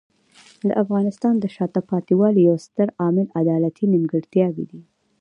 د 0.67 0.69
افغانستان 0.83 1.33
د 1.39 1.45
شاته 1.55 1.81
پاتې 1.89 2.13
والي 2.19 2.41
یو 2.49 2.57
ستر 2.65 2.87
عامل 3.01 3.27
عدالتي 3.39 3.85
نیمګړتیاوې 3.93 4.65
دي. 4.71 4.81